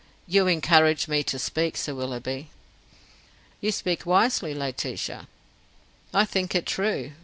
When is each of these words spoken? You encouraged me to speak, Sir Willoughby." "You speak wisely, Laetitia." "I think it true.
You 0.25 0.47
encouraged 0.47 1.07
me 1.07 1.21
to 1.25 1.37
speak, 1.37 1.77
Sir 1.77 1.93
Willoughby." 1.93 2.49
"You 3.59 3.71
speak 3.71 4.03
wisely, 4.03 4.55
Laetitia." 4.55 5.27
"I 6.11 6.25
think 6.25 6.55
it 6.55 6.65
true. 6.65 7.11